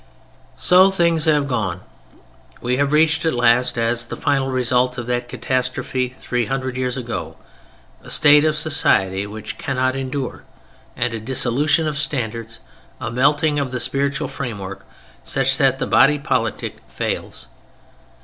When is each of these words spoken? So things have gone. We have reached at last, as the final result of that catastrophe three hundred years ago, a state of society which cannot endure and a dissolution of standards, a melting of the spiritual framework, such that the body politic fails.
So 0.57 0.89
things 0.89 1.25
have 1.25 1.47
gone. 1.47 1.81
We 2.59 2.77
have 2.77 2.91
reached 2.91 3.23
at 3.23 3.35
last, 3.35 3.77
as 3.77 4.07
the 4.07 4.17
final 4.17 4.47
result 4.49 4.97
of 4.97 5.05
that 5.05 5.29
catastrophe 5.29 6.07
three 6.09 6.47
hundred 6.47 6.75
years 6.75 6.97
ago, 6.97 7.35
a 8.01 8.09
state 8.09 8.43
of 8.43 8.55
society 8.57 9.27
which 9.27 9.59
cannot 9.59 9.95
endure 9.95 10.41
and 10.95 11.13
a 11.13 11.19
dissolution 11.19 11.87
of 11.87 11.99
standards, 11.99 12.57
a 12.99 13.11
melting 13.11 13.59
of 13.59 13.69
the 13.69 13.79
spiritual 13.79 14.27
framework, 14.27 14.87
such 15.23 15.55
that 15.59 15.77
the 15.77 15.85
body 15.85 16.17
politic 16.17 16.77
fails. 16.87 17.45